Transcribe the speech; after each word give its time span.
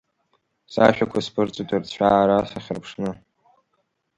Сашәақәа 0.71 1.19
сԥырҵуеит, 1.25 1.69
рцәаара 1.81 2.37
сахьырԥшны… 2.51 3.09